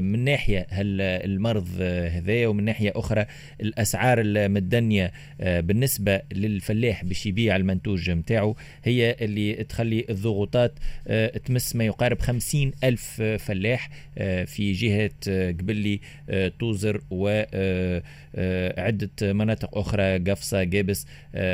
من 0.00 0.24
ناحية 0.24 0.66
المرض 0.72 1.68
هذايا 1.80 2.48
ومن 2.48 2.64
ناحية 2.64 2.92
أخرى 2.96 3.26
الأسعار 3.60 4.20
المدنية 4.20 5.12
بالنسبة 5.40 6.20
للفلاح 6.32 7.04
باش 7.04 7.26
يبيع 7.26 7.56
المنتوج 7.56 8.10
نتاعو 8.10 8.56
هي 8.86 9.16
اللي 9.20 9.54
تخلي 9.54 10.06
الضغوطات 10.10 10.78
تمس 11.44 11.76
ما 11.76 11.84
يقارب 11.84 12.20
خمسين 12.20 12.72
ألف 12.84 13.22
فلاح 13.22 13.88
في 14.46 14.72
جهة 14.72 15.10
قبلي 15.50 16.00
توزر 16.58 17.00
وعدة 17.10 17.50
مناطق 19.22 19.78
أخرى 19.78 20.18
قفصة 20.18 20.62
جابس 20.62 21.06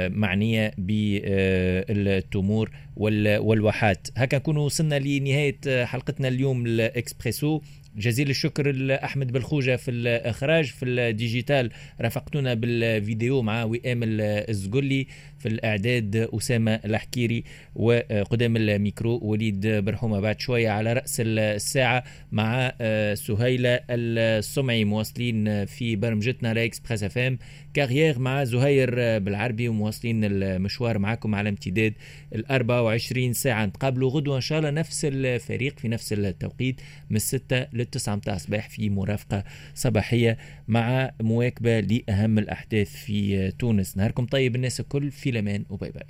معنية 0.08 0.72
بالتمور 0.78 2.70
والواحات. 2.96 4.08
هكا 4.16 4.36
نكونوا 4.36 4.64
وصلنا 4.64 4.98
لنهاية 4.98 5.84
حلقتنا 5.84 6.28
اليوم 6.28 6.66
الإكسبريسو 6.66 7.60
جزيل 7.96 8.30
الشكر 8.30 8.72
لأحمد 8.72 9.32
بالخوجة 9.32 9.76
في 9.76 9.90
الإخراج 9.90 10.64
في 10.64 10.84
ال 10.84 10.94
digital. 10.94 11.70
رافقتونا 12.00 12.54
بالفيديو 12.54 13.42
مع 13.42 13.64
وئام 13.64 14.00
الزقلي 14.02 15.06
في 15.42 15.48
الإعداد 15.48 16.28
أسامة 16.34 16.80
الحكيري 16.84 17.44
وقدام 17.74 18.56
الميكرو 18.56 19.18
وليد 19.22 19.66
برحومة. 19.66 20.20
بعد 20.20 20.40
شوية 20.40 20.70
على 20.70 20.92
رأس 20.92 21.22
الساعة 21.26 22.04
مع 22.32 22.72
سهيلة 23.14 23.80
السمعي 23.90 24.84
مواصلين 24.84 25.64
في 25.64 25.96
برمجتنا 25.96 26.54
ل 26.54 27.02
Express 27.04 27.18
FM. 27.18 27.38
Carrière 27.74 28.18
مع 28.18 28.44
زهير 28.44 28.90
بالعربي 29.18 29.68
ومواصلين 29.68 30.24
المشوار 30.24 30.98
معكم 30.98 31.34
على 31.34 31.48
امتداد 31.48 31.94
ال 32.34 32.46
24 32.50 33.32
ساعة. 33.32 33.66
نتقابلوا 33.66 34.10
غدوة 34.10 34.36
إن 34.36 34.40
شاء 34.40 34.58
الله 34.58 34.70
نفس 34.70 35.04
الفريق 35.04 35.78
في 35.78 35.88
نفس 35.88 36.12
التوقيت 36.12 36.80
من 37.10 37.18
6 37.18 37.66
للتسعة 37.72 38.14
متاع 38.16 38.34
الصباح 38.34 38.68
في 38.68 38.90
مرافقة 38.90 39.44
صباحية 39.74 40.38
مع 40.68 41.10
مواكبة 41.20 41.80
لأهم 41.80 42.38
الأحداث 42.38 42.96
في 42.96 43.50
تونس. 43.50 43.96
نهاركم 43.96 44.26
طيب 44.26 44.56
الناس 44.56 44.80
الكل 44.80 45.10
في 45.10 45.31
الأمان 45.32 45.64
و 45.70 45.75
bye 45.75 45.90
bye. 45.90 46.04